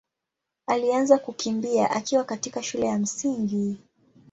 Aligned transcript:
alianza 0.67 1.17
kukimbia 1.17 1.91
akiwa 1.91 2.23
katika 2.23 2.63
shule 2.63 2.87
ya 2.87 2.97
Msingi. 2.99 3.77